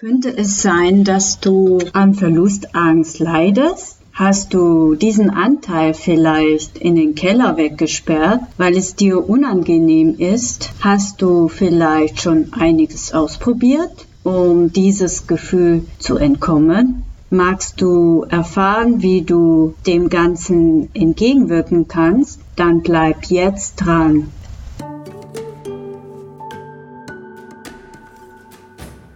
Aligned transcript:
Könnte 0.00 0.28
es 0.28 0.62
sein, 0.62 1.02
dass 1.02 1.40
du 1.40 1.80
an 1.92 2.14
Verlustangst 2.14 3.18
leidest? 3.18 3.98
Hast 4.12 4.54
du 4.54 4.94
diesen 4.94 5.28
Anteil 5.28 5.92
vielleicht 5.92 6.78
in 6.78 6.94
den 6.94 7.16
Keller 7.16 7.56
weggesperrt, 7.56 8.42
weil 8.58 8.76
es 8.76 8.94
dir 8.94 9.28
unangenehm 9.28 10.14
ist? 10.16 10.70
Hast 10.78 11.20
du 11.20 11.48
vielleicht 11.48 12.22
schon 12.22 12.52
einiges 12.52 13.12
ausprobiert, 13.12 14.06
um 14.22 14.72
dieses 14.72 15.26
Gefühl 15.26 15.82
zu 15.98 16.16
entkommen? 16.16 17.02
Magst 17.30 17.80
du 17.80 18.24
erfahren, 18.28 19.02
wie 19.02 19.22
du 19.22 19.74
dem 19.84 20.10
Ganzen 20.10 20.94
entgegenwirken 20.94 21.88
kannst? 21.88 22.38
Dann 22.54 22.82
bleib 22.82 23.24
jetzt 23.24 23.74
dran. 23.74 24.28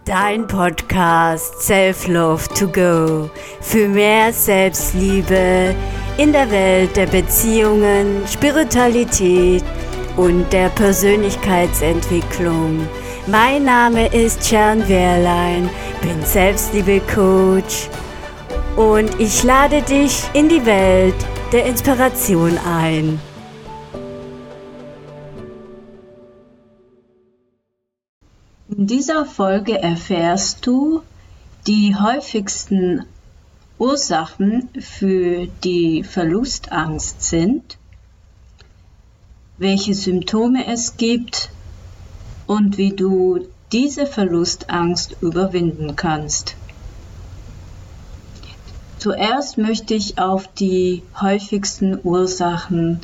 Dein 0.05 0.47
Podcast 0.47 1.61
Self 1.61 2.07
Love 2.09 2.43
to 2.59 2.67
Go 2.67 3.29
für 3.61 3.87
mehr 3.87 4.33
Selbstliebe 4.33 5.73
in 6.17 6.33
der 6.33 6.51
Welt 6.51 6.97
der 6.97 7.05
Beziehungen, 7.05 8.21
Spiritualität 8.27 9.63
und 10.17 10.51
der 10.51 10.67
Persönlichkeitsentwicklung. 10.69 12.85
Mein 13.27 13.63
Name 13.63 14.13
ist 14.13 14.51
Jan 14.51 14.85
Wehrlein, 14.89 15.69
bin 16.01 16.21
Selbstliebe-Coach 16.25 17.87
und 18.75 19.17
ich 19.21 19.41
lade 19.43 19.81
dich 19.83 20.21
in 20.33 20.49
die 20.49 20.65
Welt 20.65 21.15
der 21.53 21.65
Inspiration 21.65 22.59
ein. 22.67 23.21
In 28.83 28.87
dieser 28.87 29.25
Folge 29.25 29.81
erfährst 29.81 30.65
du 30.65 31.03
die 31.67 31.95
häufigsten 31.95 33.05
Ursachen 33.79 34.67
für 34.77 35.47
die 35.63 36.03
Verlustangst 36.03 37.23
sind, 37.23 37.77
welche 39.57 39.93
Symptome 39.93 40.67
es 40.67 40.97
gibt 40.97 41.49
und 42.45 42.77
wie 42.77 42.93
du 42.93 43.47
diese 43.71 44.05
Verlustangst 44.05 45.15
überwinden 45.21 45.95
kannst. 45.95 46.57
Zuerst 48.99 49.57
möchte 49.57 49.93
ich 49.93 50.19
auf 50.19 50.49
die 50.55 51.03
häufigsten 51.21 51.97
Ursachen 52.03 52.99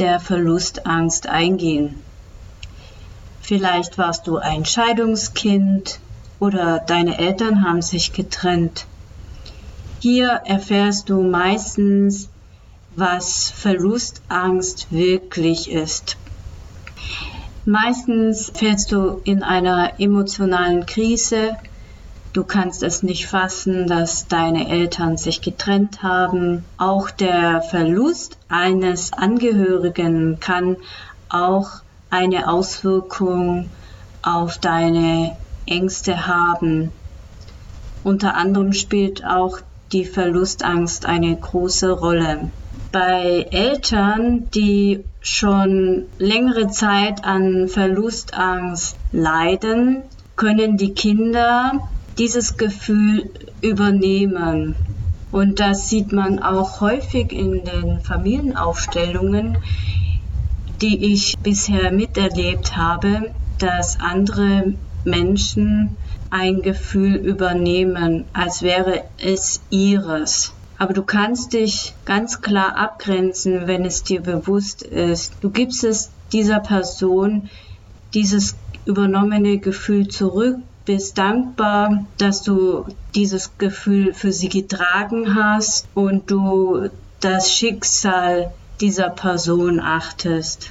der 0.00 0.18
Verlustangst 0.18 1.28
eingehen. 1.28 1.94
Vielleicht 3.42 3.98
warst 3.98 4.28
du 4.28 4.38
ein 4.38 4.64
Scheidungskind 4.64 5.98
oder 6.38 6.78
deine 6.78 7.18
Eltern 7.18 7.64
haben 7.64 7.82
sich 7.82 8.12
getrennt. 8.12 8.86
Hier 9.98 10.42
erfährst 10.44 11.10
du 11.10 11.22
meistens, 11.22 12.28
was 12.94 13.50
Verlustangst 13.50 14.92
wirklich 14.92 15.70
ist. 15.70 16.16
Meistens 17.64 18.52
fällst 18.54 18.92
du 18.92 19.20
in 19.24 19.42
einer 19.42 20.00
emotionalen 20.00 20.86
Krise. 20.86 21.56
Du 22.32 22.44
kannst 22.44 22.84
es 22.84 23.02
nicht 23.02 23.26
fassen, 23.26 23.88
dass 23.88 24.28
deine 24.28 24.68
Eltern 24.68 25.16
sich 25.16 25.40
getrennt 25.40 26.04
haben. 26.04 26.64
Auch 26.78 27.10
der 27.10 27.60
Verlust 27.62 28.38
eines 28.48 29.12
Angehörigen 29.12 30.38
kann 30.38 30.76
auch 31.28 31.82
eine 32.12 32.48
Auswirkung 32.48 33.70
auf 34.22 34.58
deine 34.58 35.36
Ängste 35.66 36.26
haben. 36.26 36.92
Unter 38.04 38.36
anderem 38.36 38.74
spielt 38.74 39.24
auch 39.24 39.58
die 39.92 40.04
Verlustangst 40.04 41.06
eine 41.06 41.34
große 41.34 41.90
Rolle. 41.90 42.50
Bei 42.92 43.46
Eltern, 43.50 44.48
die 44.54 45.04
schon 45.20 46.04
längere 46.18 46.68
Zeit 46.68 47.24
an 47.24 47.68
Verlustangst 47.68 48.96
leiden, 49.12 50.02
können 50.36 50.76
die 50.76 50.92
Kinder 50.92 51.80
dieses 52.18 52.58
Gefühl 52.58 53.30
übernehmen. 53.62 54.74
Und 55.30 55.60
das 55.60 55.88
sieht 55.88 56.12
man 56.12 56.40
auch 56.40 56.82
häufig 56.82 57.32
in 57.32 57.64
den 57.64 58.00
Familienaufstellungen, 58.00 59.56
die 60.82 61.12
ich 61.12 61.34
bisher 61.42 61.92
miterlebt 61.92 62.76
habe, 62.76 63.32
dass 63.58 64.00
andere 64.00 64.74
Menschen 65.04 65.96
ein 66.30 66.62
Gefühl 66.62 67.14
übernehmen, 67.14 68.24
als 68.32 68.62
wäre 68.62 69.04
es 69.18 69.60
ihres. 69.70 70.52
Aber 70.78 70.94
du 70.94 71.02
kannst 71.02 71.52
dich 71.52 71.94
ganz 72.04 72.40
klar 72.40 72.76
abgrenzen, 72.76 73.68
wenn 73.68 73.84
es 73.84 74.02
dir 74.02 74.20
bewusst 74.20 74.82
ist. 74.82 75.34
Du 75.40 75.50
gibst 75.50 75.84
es 75.84 76.10
dieser 76.32 76.58
Person 76.58 77.48
dieses 78.14 78.56
übernommene 78.84 79.58
Gefühl 79.58 80.08
zurück, 80.08 80.56
bist 80.84 81.18
dankbar, 81.18 82.06
dass 82.18 82.42
du 82.42 82.84
dieses 83.14 83.56
Gefühl 83.58 84.12
für 84.12 84.32
sie 84.32 84.48
getragen 84.48 85.36
hast 85.36 85.86
und 85.94 86.30
du 86.30 86.88
das 87.20 87.52
Schicksal 87.52 88.52
dieser 88.82 89.08
Person 89.08 89.80
achtest. 89.80 90.70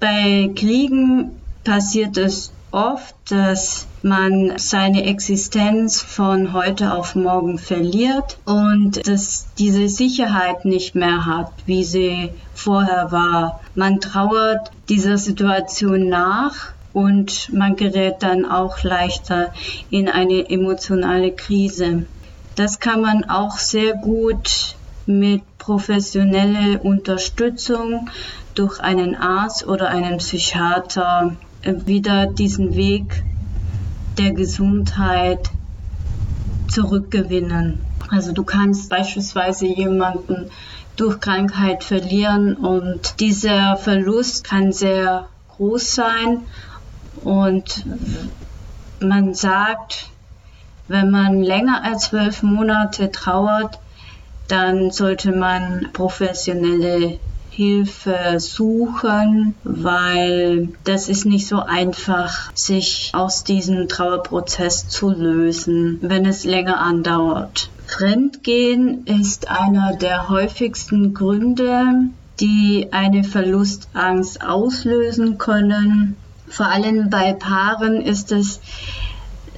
Bei 0.00 0.50
Kriegen 0.54 1.30
passiert 1.62 2.18
es 2.18 2.52
oft, 2.72 3.14
dass 3.30 3.86
man 4.02 4.58
seine 4.58 5.04
Existenz 5.04 6.02
von 6.02 6.52
heute 6.52 6.92
auf 6.92 7.14
morgen 7.14 7.58
verliert 7.58 8.36
und 8.44 9.06
dass 9.06 9.46
diese 9.56 9.88
Sicherheit 9.88 10.64
nicht 10.64 10.94
mehr 10.96 11.24
hat, 11.24 11.52
wie 11.66 11.84
sie 11.84 12.30
vorher 12.52 13.12
war. 13.12 13.60
Man 13.76 14.00
trauert 14.00 14.72
dieser 14.88 15.16
Situation 15.16 16.08
nach 16.08 16.72
und 16.92 17.52
man 17.52 17.76
gerät 17.76 18.16
dann 18.20 18.44
auch 18.44 18.82
leichter 18.82 19.52
in 19.90 20.08
eine 20.08 20.50
emotionale 20.50 21.30
Krise. 21.30 22.06
Das 22.56 22.80
kann 22.80 23.00
man 23.00 23.24
auch 23.24 23.58
sehr 23.58 23.94
gut 23.94 24.76
mit 25.06 25.42
professioneller 25.58 26.84
Unterstützung 26.84 28.08
durch 28.54 28.80
einen 28.80 29.14
Arzt 29.14 29.66
oder 29.66 29.88
einen 29.88 30.18
Psychiater 30.18 31.36
äh, 31.62 31.74
wieder 31.86 32.26
diesen 32.26 32.74
Weg 32.74 33.22
der 34.18 34.32
Gesundheit 34.32 35.50
zurückgewinnen. 36.68 37.80
Also 38.10 38.32
du 38.32 38.44
kannst 38.44 38.90
beispielsweise 38.90 39.66
jemanden 39.66 40.50
durch 40.96 41.20
Krankheit 41.20 41.82
verlieren 41.82 42.54
und 42.54 43.20
dieser 43.20 43.76
Verlust 43.76 44.44
kann 44.44 44.72
sehr 44.72 45.28
groß 45.56 45.94
sein 45.94 46.42
und 47.22 47.84
man 49.00 49.34
sagt, 49.34 50.08
wenn 50.86 51.10
man 51.10 51.42
länger 51.42 51.82
als 51.82 52.04
zwölf 52.04 52.42
Monate 52.42 53.10
trauert, 53.10 53.78
dann 54.48 54.90
sollte 54.90 55.32
man 55.32 55.88
professionelle 55.92 57.18
Hilfe 57.50 58.40
suchen, 58.40 59.54
weil 59.62 60.70
das 60.82 61.08
ist 61.08 61.24
nicht 61.24 61.46
so 61.46 61.60
einfach, 61.60 62.50
sich 62.54 63.10
aus 63.14 63.44
diesem 63.44 63.88
Trauerprozess 63.88 64.88
zu 64.88 65.10
lösen, 65.10 65.98
wenn 66.02 66.26
es 66.26 66.44
länger 66.44 66.80
andauert. 66.80 67.70
Fremdgehen 67.86 69.06
ist 69.06 69.48
einer 69.48 69.94
der 69.96 70.28
häufigsten 70.28 71.14
Gründe, 71.14 72.08
die 72.40 72.88
eine 72.90 73.22
Verlustangst 73.22 74.42
auslösen 74.44 75.38
können. 75.38 76.16
Vor 76.48 76.66
allem 76.66 77.08
bei 77.08 77.34
Paaren 77.34 78.00
ist 78.00 78.32
es 78.32 78.60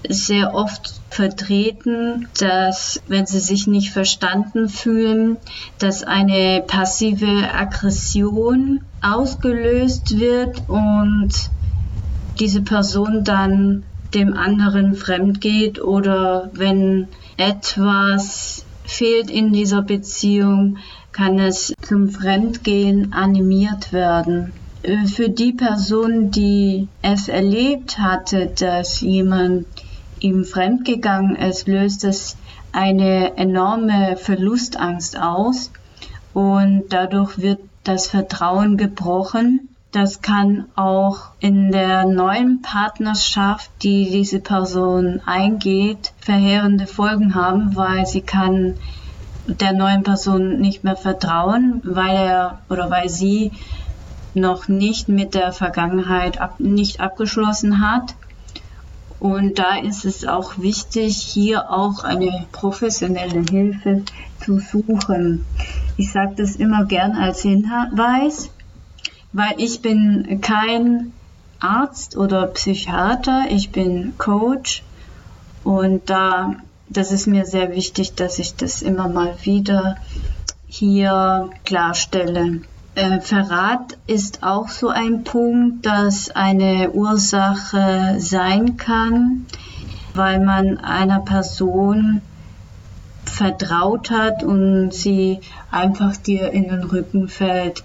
sehr 0.08 0.54
oft 0.54 1.00
vertreten, 1.10 2.28
dass 2.38 3.00
wenn 3.08 3.26
sie 3.26 3.40
sich 3.40 3.66
nicht 3.66 3.90
verstanden 3.90 4.68
fühlen, 4.68 5.36
dass 5.78 6.02
eine 6.02 6.62
passive 6.66 7.52
Aggression 7.54 8.80
ausgelöst 9.00 10.18
wird 10.18 10.68
und 10.68 11.30
diese 12.38 12.62
Person 12.62 13.24
dann 13.24 13.84
dem 14.14 14.34
anderen 14.34 14.94
fremd 14.94 15.40
geht 15.40 15.82
oder 15.82 16.50
wenn 16.54 17.08
etwas 17.36 18.64
fehlt 18.84 19.30
in 19.30 19.52
dieser 19.52 19.82
Beziehung, 19.82 20.78
kann 21.12 21.38
es 21.38 21.72
zum 21.82 22.10
Fremdgehen 22.10 23.12
animiert 23.12 23.92
werden. 23.92 24.52
Für 25.06 25.28
die 25.28 25.52
Person, 25.52 26.30
die 26.30 26.88
es 27.02 27.28
erlebt 27.28 27.98
hatte, 27.98 28.52
dass 28.58 29.00
jemand 29.00 29.66
ihm 30.20 30.44
fremdgegangen 30.44 31.36
ist, 31.36 31.68
löst 31.68 32.04
es 32.04 32.36
eine 32.72 33.36
enorme 33.36 34.16
Verlustangst 34.16 35.18
aus 35.18 35.70
und 36.34 36.84
dadurch 36.90 37.38
wird 37.38 37.60
das 37.84 38.08
Vertrauen 38.08 38.76
gebrochen. 38.76 39.68
Das 39.92 40.20
kann 40.20 40.66
auch 40.74 41.28
in 41.40 41.72
der 41.72 42.04
neuen 42.04 42.60
Partnerschaft, 42.60 43.70
die 43.82 44.10
diese 44.10 44.40
Person 44.40 45.22
eingeht, 45.24 46.12
verheerende 46.18 46.86
Folgen 46.86 47.34
haben, 47.34 47.76
weil 47.76 48.04
sie 48.04 48.20
kann 48.20 48.74
der 49.46 49.72
neuen 49.72 50.02
Person 50.02 50.58
nicht 50.58 50.84
mehr 50.84 50.96
vertrauen, 50.96 51.80
weil 51.84 52.16
er 52.16 52.58
oder 52.68 52.90
weil 52.90 53.08
sie 53.08 53.52
noch 54.34 54.68
nicht 54.68 55.08
mit 55.08 55.34
der 55.34 55.52
Vergangenheit 55.52 56.40
ab, 56.40 56.56
nicht 56.58 57.00
abgeschlossen 57.00 57.80
hat. 57.80 58.14
Und 59.18 59.58
da 59.58 59.78
ist 59.78 60.04
es 60.04 60.26
auch 60.26 60.58
wichtig, 60.58 61.16
hier 61.16 61.70
auch 61.70 62.04
eine 62.04 62.46
professionelle 62.52 63.44
Hilfe 63.50 64.02
zu 64.44 64.58
suchen. 64.58 65.44
Ich 65.96 66.12
sage 66.12 66.34
das 66.36 66.56
immer 66.56 66.84
gern 66.84 67.12
als 67.12 67.42
Hinweis, 67.42 68.50
weil 69.32 69.54
ich 69.56 69.80
bin 69.80 70.40
kein 70.42 71.12
Arzt 71.60 72.16
oder 72.16 72.46
Psychiater, 72.48 73.44
ich 73.48 73.70
bin 73.70 74.12
Coach 74.18 74.82
und 75.64 76.10
da 76.10 76.56
das 76.88 77.10
ist 77.10 77.26
mir 77.26 77.44
sehr 77.44 77.72
wichtig, 77.72 78.14
dass 78.14 78.38
ich 78.38 78.54
das 78.54 78.82
immer 78.82 79.08
mal 79.08 79.34
wieder 79.42 79.96
hier 80.68 81.50
klarstelle. 81.64 82.60
Äh, 82.96 83.20
Verrat 83.20 83.98
ist 84.06 84.42
auch 84.42 84.70
so 84.70 84.88
ein 84.88 85.22
Punkt, 85.22 85.84
dass 85.84 86.30
eine 86.30 86.92
Ursache 86.92 88.14
sein 88.20 88.78
kann, 88.78 89.44
weil 90.14 90.42
man 90.42 90.78
einer 90.78 91.20
Person 91.20 92.22
vertraut 93.26 94.10
hat 94.10 94.42
und 94.42 94.94
sie 94.94 95.40
einfach 95.70 96.16
dir 96.16 96.52
in 96.52 96.70
den 96.70 96.84
Rücken 96.84 97.28
fällt. 97.28 97.84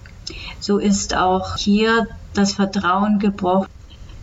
So 0.61 0.77
ist 0.77 1.13
auch 1.13 1.57
hier 1.57 2.07
das 2.33 2.53
Vertrauen 2.53 3.19
gebrochen. 3.19 3.67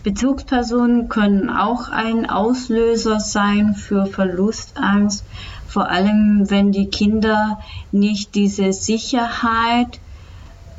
Bezugspersonen 0.05 1.11
können 1.11 1.51
auch 1.51 1.91
ein 1.91 2.31
Auslöser 2.31 3.21
sein 3.21 3.75
für 3.75 4.07
Verlustangst, 4.07 5.23
vor 5.67 5.91
allem 5.91 6.49
wenn 6.49 6.73
die 6.73 6.87
Kinder 6.87 7.59
nicht 7.93 8.35
diese 8.35 8.73
Sicherheit 8.73 10.01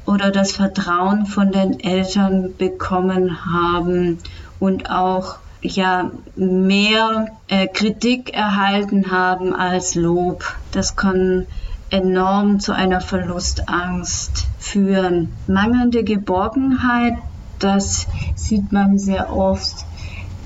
oder 0.10 0.32
das 0.32 0.54
Vertrauen 0.54 1.28
von 1.28 1.52
den 1.52 1.80
Eltern 1.80 2.56
bekommen 2.58 3.46
haben 3.46 4.18
und 4.60 4.90
auch 4.90 5.38
ja 5.62 6.10
mehr 6.36 7.28
äh, 7.48 7.68
Kritik 7.68 8.34
erhalten 8.34 9.12
haben 9.12 9.54
als 9.54 9.94
Lob. 9.94 10.44
Das 10.72 10.96
kann 10.96 11.46
enorm 11.92 12.60
zu 12.60 12.74
einer 12.74 13.02
Verlustangst 13.02 14.48
führen. 14.58 15.32
Mangelnde 15.46 16.04
Geborgenheit, 16.04 17.14
das 17.60 18.08
sieht 18.34 18.72
man 18.72 18.98
sehr 18.98 19.32
oft 19.32 19.86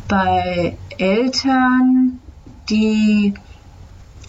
bei 0.09 0.77
Eltern, 0.97 2.19
die 2.69 3.33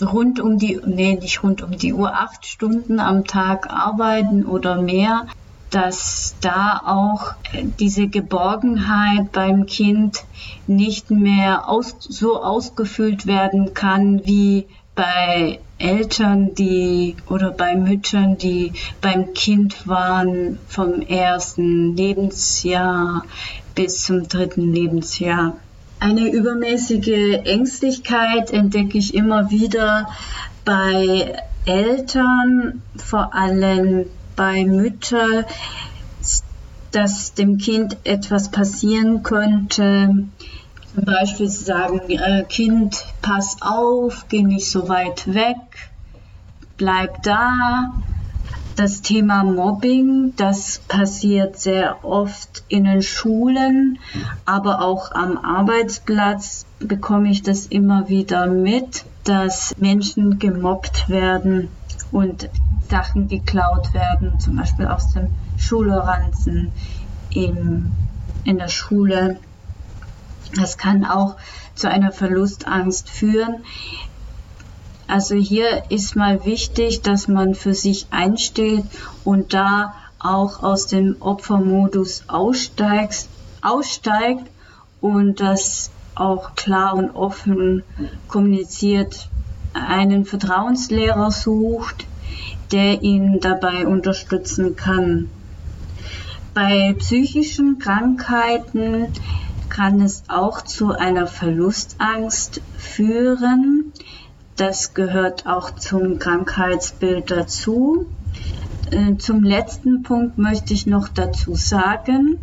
rund 0.02 0.40
um 0.40 0.58
die, 0.58 0.80
nee, 0.84 1.14
nicht 1.14 1.42
rund 1.42 1.62
um 1.62 1.72
die 1.72 1.92
Uhr, 1.92 2.14
acht 2.14 2.46
Stunden 2.46 3.00
am 3.00 3.24
Tag 3.24 3.70
arbeiten 3.70 4.44
oder 4.44 4.80
mehr, 4.80 5.26
dass 5.70 6.36
da 6.40 6.80
auch 6.84 7.34
diese 7.80 8.06
Geborgenheit 8.06 9.32
beim 9.32 9.66
Kind 9.66 10.24
nicht 10.66 11.10
mehr 11.10 11.68
aus, 11.68 11.96
so 11.98 12.42
ausgefüllt 12.42 13.26
werden 13.26 13.74
kann 13.74 14.24
wie 14.24 14.66
bei 14.94 15.58
Eltern, 15.78 16.54
die 16.54 17.16
oder 17.26 17.50
bei 17.50 17.74
Müttern, 17.74 18.38
die 18.38 18.72
beim 19.00 19.34
Kind 19.34 19.88
waren 19.88 20.58
vom 20.68 21.00
ersten 21.00 21.96
Lebensjahr 21.96 23.24
bis 23.74 24.04
zum 24.04 24.28
dritten 24.28 24.72
Lebensjahr. 24.72 25.56
Eine 26.00 26.30
übermäßige 26.30 27.40
Ängstlichkeit 27.44 28.50
entdecke 28.50 28.98
ich 28.98 29.14
immer 29.14 29.50
wieder 29.50 30.08
bei 30.64 31.34
Eltern, 31.64 32.82
vor 32.96 33.34
allem 33.34 34.06
bei 34.36 34.64
Müttern, 34.64 35.44
dass 36.90 37.34
dem 37.34 37.58
Kind 37.58 37.96
etwas 38.04 38.50
passieren 38.50 39.22
könnte. 39.22 40.26
Zum 40.94 41.04
Beispiel 41.04 41.48
sagen, 41.48 42.00
äh, 42.08 42.44
Kind, 42.48 43.04
pass 43.20 43.56
auf, 43.60 44.26
geh 44.28 44.42
nicht 44.42 44.70
so 44.70 44.88
weit 44.88 45.34
weg, 45.34 45.56
bleib 46.76 47.22
da, 47.24 47.92
das 48.76 49.02
Thema 49.02 49.44
Mobbing, 49.44 50.34
das 50.36 50.80
passiert 50.88 51.58
sehr 51.58 52.04
oft 52.04 52.64
in 52.68 52.84
den 52.84 53.02
Schulen, 53.02 53.98
aber 54.44 54.82
auch 54.82 55.12
am 55.12 55.38
Arbeitsplatz 55.38 56.66
bekomme 56.80 57.30
ich 57.30 57.42
das 57.42 57.66
immer 57.66 58.08
wieder 58.08 58.46
mit, 58.46 59.04
dass 59.24 59.74
Menschen 59.78 60.38
gemobbt 60.38 61.08
werden 61.08 61.68
und 62.10 62.50
Sachen 62.90 63.28
geklaut 63.28 63.94
werden, 63.94 64.38
zum 64.40 64.56
Beispiel 64.56 64.86
aus 64.86 65.12
dem 65.12 65.28
Schulranzen 65.56 66.72
in, 67.30 67.92
in 68.44 68.58
der 68.58 68.68
Schule. 68.68 69.38
Das 70.56 70.78
kann 70.78 71.04
auch 71.04 71.36
zu 71.74 71.88
einer 71.88 72.12
Verlustangst 72.12 73.08
führen. 73.08 73.64
Also 75.06 75.34
hier 75.34 75.84
ist 75.90 76.16
mal 76.16 76.44
wichtig, 76.44 77.02
dass 77.02 77.28
man 77.28 77.54
für 77.54 77.74
sich 77.74 78.06
einsteht 78.10 78.84
und 79.24 79.52
da 79.52 79.94
auch 80.18 80.62
aus 80.62 80.86
dem 80.86 81.16
Opfermodus 81.20 82.24
aussteigt, 82.28 83.28
aussteigt 83.60 84.50
und 85.00 85.40
das 85.40 85.90
auch 86.14 86.54
klar 86.54 86.94
und 86.94 87.10
offen 87.10 87.82
kommuniziert, 88.28 89.28
einen 89.74 90.24
Vertrauenslehrer 90.24 91.30
sucht, 91.30 92.06
der 92.72 93.02
ihn 93.02 93.40
dabei 93.40 93.86
unterstützen 93.86 94.76
kann. 94.76 95.28
Bei 96.54 96.94
psychischen 96.98 97.78
Krankheiten 97.78 99.08
kann 99.68 100.00
es 100.00 100.22
auch 100.28 100.62
zu 100.62 100.92
einer 100.92 101.26
Verlustangst 101.26 102.60
führen. 102.78 103.92
Das 104.56 104.94
gehört 104.94 105.46
auch 105.46 105.74
zum 105.74 106.18
Krankheitsbild 106.18 107.30
dazu. 107.30 108.06
Äh, 108.90 109.16
zum 109.16 109.42
letzten 109.42 110.02
Punkt 110.02 110.38
möchte 110.38 110.74
ich 110.74 110.86
noch 110.86 111.08
dazu 111.08 111.54
sagen, 111.54 112.38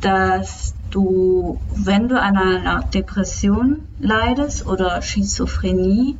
dass 0.00 0.74
du, 0.90 1.60
wenn 1.74 2.08
du 2.08 2.20
an 2.20 2.38
einer 2.38 2.84
Depression 2.84 3.86
leidest 3.98 4.66
oder 4.66 5.02
Schizophrenie, 5.02 6.16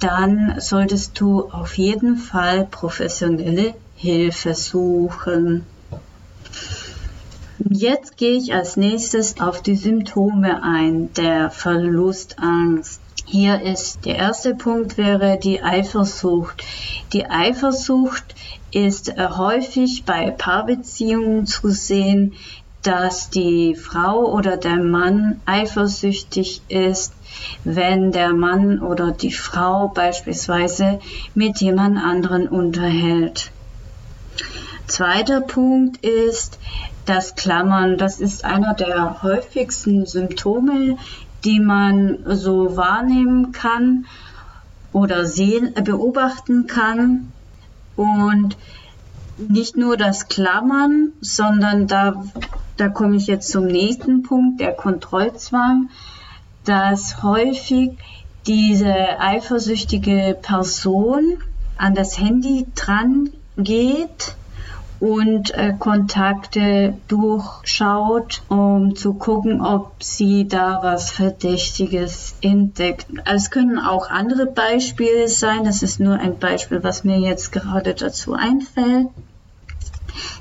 dann 0.00 0.56
solltest 0.58 1.20
du 1.20 1.50
auf 1.50 1.78
jeden 1.78 2.16
Fall 2.16 2.66
professionelle 2.68 3.74
Hilfe 3.94 4.54
suchen. 4.54 5.64
Jetzt 7.58 8.16
gehe 8.16 8.36
ich 8.36 8.52
als 8.54 8.76
nächstes 8.76 9.40
auf 9.40 9.62
die 9.62 9.76
Symptome 9.76 10.64
ein 10.64 11.12
der 11.14 11.50
Verlustangst. 11.50 13.01
Hier 13.24 13.62
ist 13.62 14.04
der 14.04 14.16
erste 14.16 14.54
Punkt 14.54 14.98
wäre 14.98 15.38
die 15.38 15.62
Eifersucht. 15.62 16.62
Die 17.12 17.26
Eifersucht 17.26 18.34
ist 18.72 19.10
äh, 19.10 19.28
häufig 19.36 20.04
bei 20.04 20.30
Paarbeziehungen 20.30 21.46
zu 21.46 21.70
sehen, 21.70 22.34
dass 22.82 23.30
die 23.30 23.76
Frau 23.76 24.32
oder 24.32 24.56
der 24.56 24.76
Mann 24.76 25.40
eifersüchtig 25.46 26.62
ist, 26.68 27.14
wenn 27.64 28.10
der 28.12 28.32
Mann 28.32 28.80
oder 28.80 29.12
die 29.12 29.32
Frau 29.32 29.88
beispielsweise 29.88 30.98
mit 31.34 31.60
jemand 31.60 31.98
anderen 31.98 32.48
unterhält. 32.48 33.52
Zweiter 34.88 35.40
Punkt 35.40 36.04
ist 36.04 36.58
das 37.06 37.34
Klammern. 37.36 37.98
Das 37.98 38.20
ist 38.20 38.44
einer 38.44 38.74
der 38.74 39.22
häufigsten 39.22 40.06
Symptome 40.06 40.98
die 41.44 41.60
man 41.60 42.18
so 42.26 42.76
wahrnehmen 42.76 43.52
kann 43.52 44.06
oder 44.92 45.26
sehen, 45.26 45.76
äh, 45.76 45.82
beobachten 45.82 46.66
kann. 46.66 47.32
Und 47.96 48.56
nicht 49.38 49.76
nur 49.76 49.96
das 49.96 50.28
Klammern, 50.28 51.12
sondern 51.20 51.86
da, 51.86 52.22
da 52.76 52.88
komme 52.88 53.16
ich 53.16 53.26
jetzt 53.26 53.50
zum 53.50 53.66
nächsten 53.66 54.22
Punkt, 54.22 54.60
der 54.60 54.72
Kontrollzwang, 54.72 55.90
dass 56.64 57.22
häufig 57.22 57.98
diese 58.46 59.20
eifersüchtige 59.20 60.36
Person 60.40 61.38
an 61.76 61.94
das 61.94 62.18
Handy 62.18 62.66
dran 62.74 63.30
geht 63.56 64.36
und 65.02 65.52
äh, 65.54 65.74
Kontakte 65.76 66.94
durchschaut, 67.08 68.42
um 68.46 68.94
zu 68.94 69.14
gucken, 69.14 69.60
ob 69.60 70.00
sie 70.00 70.46
da 70.46 70.78
was 70.80 71.10
Verdächtiges 71.10 72.36
entdeckt. 72.40 73.06
Es 73.24 73.50
können 73.50 73.80
auch 73.80 74.08
andere 74.08 74.46
Beispiele 74.46 75.26
sein. 75.26 75.64
Das 75.64 75.82
ist 75.82 75.98
nur 75.98 76.20
ein 76.20 76.38
Beispiel, 76.38 76.84
was 76.84 77.02
mir 77.02 77.18
jetzt 77.18 77.50
gerade 77.50 77.94
dazu 77.94 78.34
einfällt. 78.34 79.08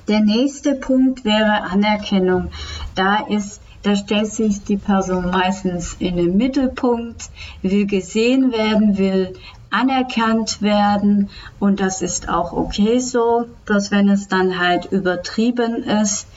Der 0.08 0.20
nächste 0.20 0.76
Punkt 0.76 1.26
wäre 1.26 1.64
Anerkennung. 1.64 2.52
Da 2.94 3.16
ist 3.16 3.62
da 3.82 3.96
stellt 3.96 4.32
sich 4.32 4.64
die 4.64 4.78
Person 4.78 5.32
meistens 5.32 5.96
in 5.98 6.16
den 6.16 6.38
Mittelpunkt, 6.38 7.32
will 7.64 7.88
gesehen 7.88 8.52
werden, 8.52 9.00
will 9.00 9.34
anerkannt 9.72 10.62
werden 10.62 11.30
und 11.60 11.80
das 11.80 12.02
ist 12.02 12.30
auch 12.30 12.54
okay 12.54 13.00
so. 13.00 13.46
Bloß 13.66 13.90
wenn 13.92 14.10
es 14.10 14.28
dann 14.28 14.60
halt 14.60 14.86
übertrieben 14.86 15.84
ist, 15.84 16.28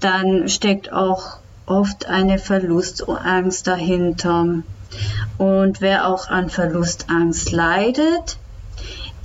dann 0.00 0.48
steckt 0.48 0.92
auch 0.92 1.38
oft 1.66 2.06
eine 2.06 2.38
Verlustangst 2.38 3.66
dahinter. 3.66 4.62
Und 5.36 5.80
wer 5.80 6.08
auch 6.08 6.28
an 6.28 6.48
Verlustangst 6.48 7.52
leidet, 7.52 8.38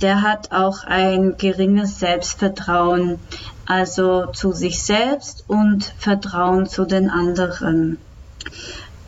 der 0.02 0.22
hat 0.22 0.52
auch 0.52 0.84
ein 0.84 1.36
geringes 1.38 1.98
Selbstvertrauen, 1.98 3.18
also 3.66 4.26
zu 4.26 4.52
sich 4.52 4.82
selbst 4.82 5.44
und 5.48 5.94
Vertrauen 5.98 6.66
zu 6.66 6.84
den 6.84 7.08
anderen. 7.08 7.98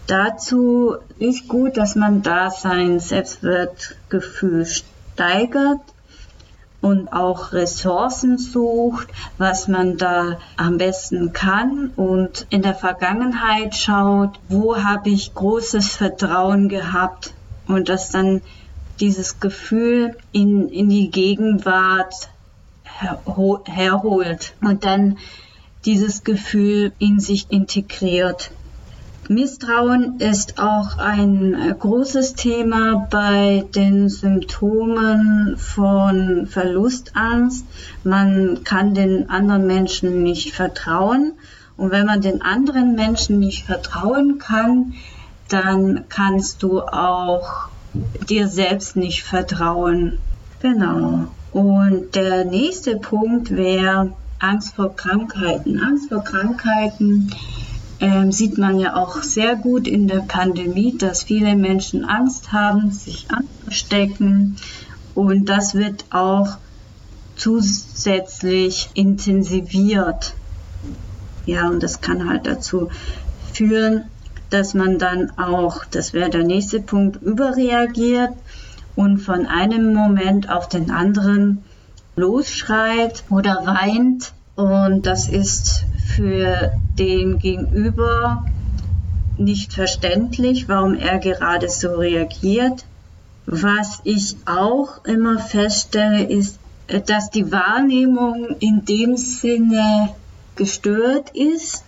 Dazu 0.07 0.97
ist 1.19 1.49
gut, 1.49 1.77
dass 1.77 1.97
man 1.97 2.23
da 2.23 2.51
sein 2.51 3.01
Selbstwertgefühl 3.01 4.65
steigert 4.65 5.81
und 6.81 7.13
auch 7.13 7.53
Ressourcen 7.53 8.39
sucht, 8.39 9.09
was 9.39 9.67
man 9.67 9.97
da 9.97 10.39
am 10.57 10.79
besten 10.79 11.33
kann 11.33 11.91
und 11.97 12.47
in 12.51 12.63
der 12.63 12.75
Vergangenheit 12.75 13.75
schaut, 13.75 14.39
wo 14.49 14.77
habe 14.77 15.11
ich 15.11 15.35
großes 15.35 15.97
Vertrauen 15.97 16.69
gehabt 16.69 17.35
und 17.67 17.89
das 17.89 18.11
dann 18.11 18.43
dieses 19.01 19.41
Gefühl 19.41 20.17
in, 20.31 20.69
in 20.69 20.89
die 20.89 21.11
Gegenwart 21.11 22.15
herholt 23.65 24.55
und 24.61 24.85
dann 24.85 25.19
dieses 25.85 26.25
Gefühl 26.25 26.93
in 26.99 27.21
sich 27.21 27.51
integriert. 27.51 28.51
Misstrauen 29.28 30.21
ist 30.21 30.59
auch 30.61 30.99
ein 30.99 31.54
äh, 31.54 31.75
großes 31.76 32.35
Thema 32.35 33.06
bei 33.11 33.64
den 33.75 34.09
Symptomen 34.09 35.56
von 35.56 36.47
Verlustangst. 36.47 37.64
Man 38.04 38.62
kann 38.62 38.95
den 38.95 39.28
anderen 39.28 39.66
Menschen 39.66 40.23
nicht 40.23 40.52
vertrauen. 40.54 41.33
Und 41.76 41.90
wenn 41.90 42.06
man 42.06 42.21
den 42.21 42.40
anderen 42.40 42.95
Menschen 42.95 43.38
nicht 43.38 43.66
vertrauen 43.66 44.38
kann, 44.38 44.95
dann 45.49 46.04
kannst 46.09 46.62
du 46.62 46.80
auch 46.80 47.68
dir 48.28 48.49
selbst 48.49 48.97
nicht 48.97 49.25
vertrauen. 49.25 50.18
Genau. 50.62 51.26
Und 51.52 52.14
der 52.14 52.45
nächste 52.45 52.97
Punkt 52.97 53.50
wäre 53.54 54.12
Angst 54.38 54.75
vor 54.75 54.95
Krankheiten. 54.95 55.80
Angst 55.80 56.09
vor 56.11 56.23
Krankheiten 56.23 57.30
ähm, 58.00 58.33
sieht 58.33 58.59
man 58.59 58.79
ja 58.79 58.97
auch 58.97 59.23
sehr 59.23 59.57
gut 59.57 59.88
in 59.88 60.09
der 60.09 60.21
Pandemie, 60.21 60.97
dass 60.97 61.23
viele 61.23 61.57
Menschen 61.57 62.05
Angst 62.05 62.53
haben, 62.53 62.91
sich 62.91 63.26
anzustecken. 63.31 64.57
Und 65.15 65.47
das 65.49 65.75
wird 65.75 66.05
auch 66.11 66.59
zusätzlich 67.37 68.91
intensiviert. 68.95 70.35
Ja, 71.47 71.69
und 71.69 71.83
das 71.83 72.00
kann 72.00 72.29
halt 72.29 72.47
dazu 72.47 72.91
führen, 73.53 74.05
dass 74.50 74.75
man 74.75 74.99
dann 74.99 75.31
auch, 75.38 75.85
das 75.85 76.12
wäre 76.12 76.31
der 76.31 76.45
nächste 76.45 76.81
Punkt, 76.81 77.23
überreagiert 77.23 78.33
und 78.95 79.19
von 79.19 79.47
einem 79.47 79.95
Moment 79.95 80.50
auf 80.50 80.69
den 80.69 80.91
anderen 80.91 81.65
losschreit 82.17 83.25
oder 83.31 83.62
weint. 83.65 84.33
Und 84.55 85.07
das 85.07 85.29
ist 85.29 85.85
für 86.17 86.73
den 86.99 87.39
Gegenüber 87.39 88.43
nicht 89.37 89.75
verständlich, 89.75 90.67
warum 90.67 90.95
er 90.95 91.19
gerade 91.19 91.69
so 91.69 91.97
reagiert. 91.97 92.87
Was 93.45 94.01
ich 94.05 94.37
auch 94.47 95.05
immer 95.05 95.39
feststelle, 95.39 96.25
ist, 96.25 96.59
dass 97.07 97.31
die 97.31 97.53
Wahrnehmung 97.53 98.57
in 98.61 98.85
dem 98.87 99.17
Sinne 99.19 100.15
gestört 100.57 101.31
ist, 101.35 101.85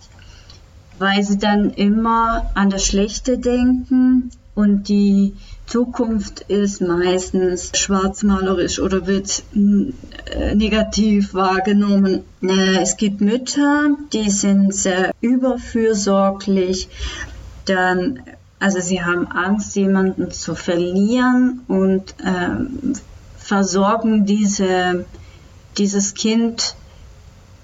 weil 0.99 1.23
sie 1.23 1.39
dann 1.39 1.71
immer 1.71 2.51
an 2.53 2.69
das 2.69 2.85
Schlechte 2.85 3.39
denken 3.39 4.29
und 4.53 4.89
die 4.89 5.33
Zukunft 5.69 6.41
ist 6.47 6.81
meistens 6.81 7.77
schwarzmalerisch 7.77 8.79
oder 8.79 9.05
wird 9.05 9.43
äh, 9.53 10.55
negativ 10.55 11.35
wahrgenommen. 11.35 12.23
Äh, 12.41 12.79
es 12.81 12.97
gibt 12.97 13.21
Mütter, 13.21 13.95
die 14.11 14.31
sind 14.31 14.73
sehr 14.73 15.11
überfürsorglich, 15.21 16.89
dann, 17.65 18.19
also 18.59 18.79
sie 18.79 19.03
haben 19.03 19.27
Angst, 19.27 19.75
jemanden 19.75 20.31
zu 20.31 20.55
verlieren 20.55 21.61
und 21.67 22.15
äh, 22.17 22.95
versorgen 23.37 24.25
diese, 24.25 25.05
dieses 25.77 26.15
Kind 26.15 26.75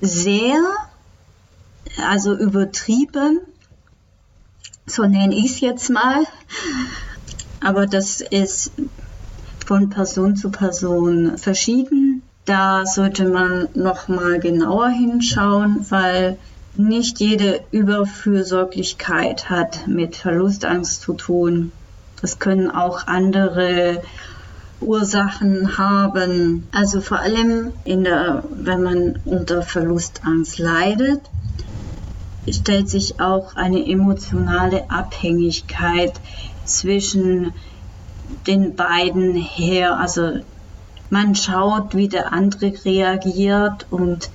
sehr, 0.02 0.60
also 2.08 2.38
übertrieben, 2.38 3.40
so 4.86 5.08
nenne 5.08 5.34
ich 5.34 5.54
es 5.54 5.60
jetzt 5.62 5.90
mal. 5.90 6.24
Aber 7.66 7.88
das 7.88 8.22
ist 8.22 8.74
von 9.66 9.90
Person 9.90 10.36
zu 10.36 10.52
Person 10.52 11.40
verschieden. 11.40 12.22
Da 12.46 12.86
sollte 12.86 13.28
man 13.28 13.70
noch 13.74 14.08
mal 14.08 14.40
genauer 14.40 14.90
hinschauen, 14.90 15.84
weil 15.90 16.38
nicht 16.76 17.20
jede 17.20 17.62
Überfürsorglichkeit 17.72 19.50
hat 19.50 19.88
mit 19.88 20.16
Verlustangst 20.16 21.02
zu 21.02 21.14
tun. 21.14 21.72
Das 22.22 22.38
können 22.38 22.70
auch 22.70 23.08
andere 23.08 24.04
Ursachen 24.80 25.80
haben. 25.80 26.68
Also 26.72 27.02
vor 27.02 27.20
allem 27.20 27.72
in 27.84 28.04
der, 28.04 28.44
wenn 28.54 28.84
man 28.84 29.20
unter 29.26 29.64
Verlustangst 29.64 30.60
leidet, 30.60 31.22
stellt 32.48 32.92
sich 32.92 33.20
auch 33.20 33.56
eine 33.56 33.84
emotionale 33.88 34.88
Abhängigkeit 34.92 36.14
zwischen 36.66 37.54
den 38.48 38.76
beiden 38.76 39.36
her. 39.36 39.98
Also 40.00 40.40
man 41.10 41.36
schaut, 41.36 41.96
wie 41.96 42.08
der 42.08 42.34
andere 42.34 42.74
reagiert 42.84 43.88
und 43.90 44.30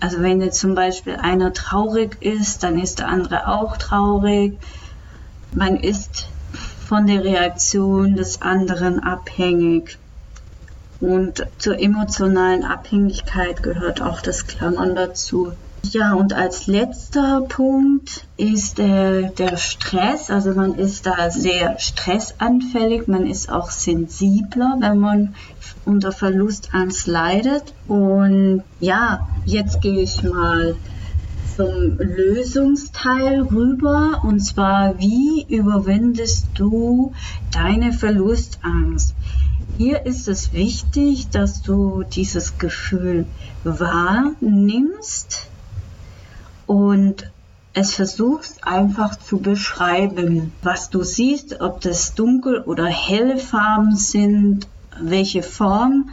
also 0.00 0.20
wenn 0.20 0.40
jetzt 0.40 0.58
zum 0.58 0.74
Beispiel 0.74 1.14
einer 1.14 1.52
traurig 1.52 2.20
ist, 2.20 2.64
dann 2.64 2.76
ist 2.76 2.98
der 2.98 3.06
andere 3.06 3.46
auch 3.46 3.76
traurig. 3.76 4.58
Man 5.52 5.76
ist 5.76 6.26
von 6.88 7.06
der 7.06 7.22
Reaktion 7.22 8.16
des 8.16 8.42
anderen 8.42 8.98
abhängig. 8.98 9.98
Und 11.00 11.46
zur 11.58 11.78
emotionalen 11.78 12.64
Abhängigkeit 12.64 13.62
gehört 13.62 14.02
auch 14.02 14.20
das 14.20 14.48
Klammern 14.48 14.96
dazu. 14.96 15.52
Ja, 15.90 16.14
und 16.14 16.32
als 16.32 16.68
letzter 16.68 17.42
Punkt 17.42 18.26
ist 18.36 18.78
äh, 18.78 19.30
der 19.30 19.56
Stress. 19.56 20.30
Also 20.30 20.54
man 20.54 20.74
ist 20.74 21.06
da 21.06 21.30
sehr 21.30 21.78
stressanfällig, 21.78 23.08
man 23.08 23.26
ist 23.26 23.50
auch 23.50 23.70
sensibler, 23.70 24.76
wenn 24.78 24.98
man 24.98 25.34
unter 25.84 26.12
Verlustangst 26.12 27.06
leidet. 27.06 27.74
Und 27.88 28.62
ja, 28.80 29.28
jetzt 29.44 29.82
gehe 29.82 30.00
ich 30.00 30.22
mal 30.22 30.76
zum 31.56 31.98
Lösungsteil 31.98 33.42
rüber. 33.42 34.22
Und 34.22 34.40
zwar, 34.40 34.98
wie 34.98 35.44
überwindest 35.48 36.46
du 36.54 37.12
deine 37.50 37.92
Verlustangst? 37.92 39.14
Hier 39.76 40.06
ist 40.06 40.28
es 40.28 40.52
wichtig, 40.52 41.28
dass 41.30 41.60
du 41.60 42.02
dieses 42.04 42.56
Gefühl 42.58 43.26
wahrnimmst 43.64 45.48
und 46.72 47.30
es 47.74 47.94
versuchst 47.94 48.66
einfach 48.66 49.18
zu 49.18 49.40
beschreiben, 49.40 50.52
was 50.62 50.88
du 50.88 51.02
siehst, 51.02 51.60
ob 51.60 51.82
das 51.82 52.14
dunkel 52.14 52.62
oder 52.62 52.86
helle 52.86 53.36
Farben 53.36 53.94
sind, 53.94 54.66
welche 54.98 55.42
Form 55.42 56.08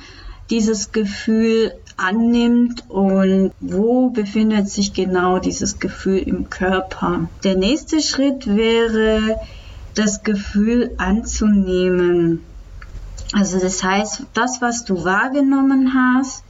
dieses 0.50 0.92
Gefühl 0.92 1.72
annimmt 1.96 2.84
und 2.90 3.54
wo 3.62 4.10
befindet 4.10 4.70
sich 4.70 4.92
genau 4.92 5.40
dieses 5.40 5.80
Gefühl 5.80 6.18
im 6.18 6.50
Körper. 6.50 7.30
Der 7.46 7.56
nächste 7.56 8.02
Schritt 8.02 8.46
wäre, 8.46 9.40
das 9.96 10.24
Gefühl 10.24 10.92
anzunehmen. 10.98 12.42
Also 13.32 13.60
das 13.60 13.82
heißt, 13.82 14.24
das, 14.34 14.62
was 14.62 14.84
du 14.84 15.06
wahrgenommen 15.06 15.94
hast, 15.94 16.44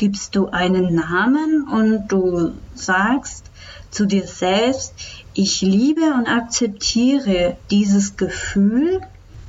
gibst 0.00 0.34
du 0.34 0.48
einen 0.48 0.94
Namen 0.94 1.68
und 1.68 2.08
du 2.08 2.54
sagst 2.74 3.44
zu 3.90 4.06
dir 4.06 4.26
selbst, 4.26 4.94
ich 5.34 5.60
liebe 5.60 6.14
und 6.14 6.26
akzeptiere 6.26 7.58
dieses 7.70 8.16
Gefühl 8.16 9.02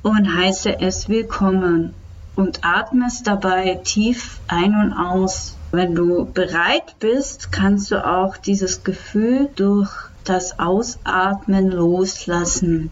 und 0.04 0.36
heiße 0.36 0.82
es 0.82 1.08
willkommen 1.08 1.94
und 2.36 2.66
atmest 2.66 3.28
dabei 3.28 3.80
tief 3.82 4.42
ein 4.50 4.76
und 4.76 4.92
aus 4.92 5.56
Wenn 5.72 5.96
du 5.96 6.26
bereit 6.26 7.00
bist, 7.00 7.54
kannst 7.54 7.90
du 7.92 8.06
auch 8.06 8.36
dieses 8.36 8.84
Gefühl 8.84 9.48
durch 9.56 9.90
das 10.26 10.60
Ausatmen 10.60 11.72
loslassen. 11.72 12.92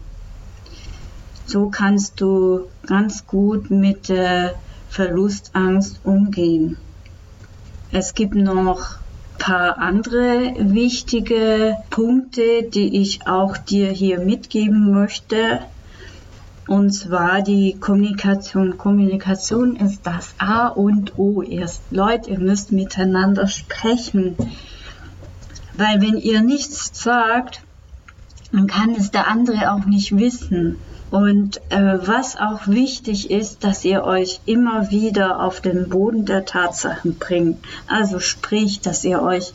So 1.44 1.68
kannst 1.68 2.22
du 2.22 2.68
ganz 2.86 3.26
gut 3.26 3.70
mit 3.70 4.08
der 4.08 4.54
Verlustangst 4.88 6.00
umgehen. 6.04 6.78
Es 7.92 8.14
gibt 8.14 8.36
noch 8.36 9.00
paar 9.38 9.78
andere 9.78 10.54
wichtige 10.58 11.76
Punkte, 11.90 12.62
die 12.62 13.00
ich 13.00 13.26
auch 13.26 13.56
dir 13.56 13.90
hier 13.90 14.20
mitgeben 14.20 14.92
möchte. 14.92 15.60
Und 16.68 16.92
zwar 16.92 17.42
die 17.42 17.76
Kommunikation. 17.80 18.78
Kommunikation 18.78 19.74
ist 19.74 20.06
das 20.06 20.34
A 20.38 20.68
und 20.68 21.18
O 21.18 21.42
erst. 21.42 21.82
Leute, 21.90 22.30
ihr 22.30 22.38
müsst 22.38 22.70
miteinander 22.70 23.48
sprechen. 23.48 24.36
Weil 25.76 26.00
wenn 26.00 26.16
ihr 26.16 26.42
nichts 26.42 26.90
sagt, 27.02 27.62
dann 28.52 28.68
kann 28.68 28.94
es 28.94 29.10
der 29.10 29.26
andere 29.26 29.72
auch 29.72 29.86
nicht 29.86 30.16
wissen. 30.16 30.76
Und 31.10 31.60
äh, 31.70 31.98
was 32.06 32.36
auch 32.36 32.68
wichtig 32.68 33.30
ist, 33.30 33.64
dass 33.64 33.84
ihr 33.84 34.04
euch 34.04 34.40
immer 34.46 34.90
wieder 34.90 35.42
auf 35.42 35.60
den 35.60 35.88
Boden 35.88 36.24
der 36.24 36.44
Tatsachen 36.44 37.18
bringt. 37.18 37.58
Also 37.88 38.20
sprich, 38.20 38.80
dass 38.80 39.04
ihr 39.04 39.20
euch 39.20 39.52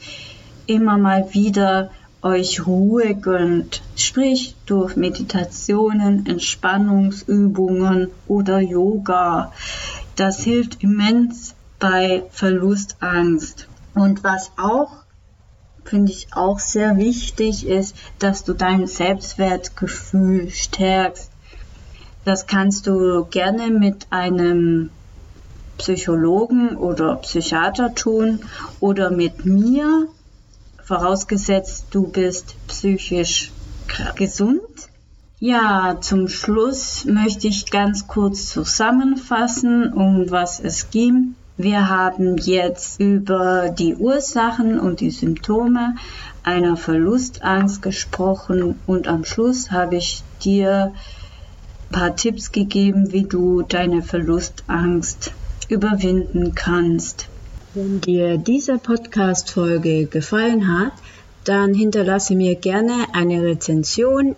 immer 0.68 0.98
mal 0.98 1.34
wieder 1.34 1.92
euch 2.22 2.66
Ruhe 2.66 3.14
gönnt, 3.14 3.84
sprich 3.96 4.56
durch 4.66 4.96
Meditationen, 4.96 6.26
Entspannungsübungen 6.26 8.10
oder 8.28 8.60
Yoga. 8.60 9.54
Das 10.16 10.44
hilft 10.44 10.82
immens 10.82 11.56
bei 11.80 12.24
Verlustangst. 12.32 13.68
Und 13.94 14.24
was 14.24 14.52
auch 14.58 15.06
finde 15.84 16.12
ich 16.12 16.30
auch 16.34 16.60
sehr 16.60 16.98
wichtig 16.98 17.68
ist, 17.68 17.96
dass 18.18 18.44
du 18.44 18.54
dein 18.54 18.88
Selbstwertgefühl 18.88 20.50
stärkst. 20.50 21.32
Das 22.26 22.48
kannst 22.48 22.88
du 22.88 23.26
gerne 23.26 23.70
mit 23.70 24.08
einem 24.10 24.90
Psychologen 25.78 26.76
oder 26.76 27.18
Psychiater 27.18 27.94
tun 27.94 28.40
oder 28.80 29.12
mit 29.12 29.46
mir, 29.46 30.08
vorausgesetzt 30.84 31.88
du 31.92 32.08
bist 32.08 32.56
psychisch 32.68 33.52
gesund. 34.16 34.60
Ja, 35.40 35.98
zum 36.02 36.28
Schluss 36.28 37.06
möchte 37.06 37.48
ich 37.48 37.70
ganz 37.70 38.08
kurz 38.08 38.48
zusammenfassen, 38.48 39.94
um 39.94 40.32
was 40.32 40.60
es 40.60 40.90
ging. 40.90 41.36
Wir 41.58 41.90
haben 41.90 42.38
jetzt 42.38 43.00
über 43.00 43.70
die 43.70 43.96
Ursachen 43.96 44.80
und 44.80 45.00
die 45.00 45.12
Symptome 45.12 45.96
einer 46.44 46.76
Verlustangst 46.76 47.84
gesprochen 47.84 48.80
und 48.88 49.08
am 49.08 49.26
Schluss 49.26 49.72
habe 49.72 49.98
ich 49.98 50.24
dir 50.44 50.94
paar 51.92 52.16
Tipps 52.16 52.52
gegeben, 52.52 53.12
wie 53.12 53.24
du 53.24 53.62
deine 53.62 54.02
Verlustangst 54.02 55.32
überwinden 55.70 56.56
kannst. 56.56 57.28
Wenn 57.74 58.02
dir 58.02 58.38
diese 58.38 58.78
Podcast-Folge 58.78 60.06
gefallen 60.06 60.68
hat, 60.68 60.94
dann 61.44 61.74
hinterlasse 61.74 62.36
mir 62.36 62.56
gerne 62.56 63.06
eine 63.14 63.44
Rezension 63.44 64.36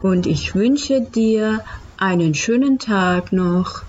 Und 0.01 0.27
ich 0.27 0.55
wünsche 0.55 1.01
dir 1.01 1.59
einen 1.99 2.35
schönen 2.35 2.77
Tag 2.77 3.33
noch. 3.33 3.81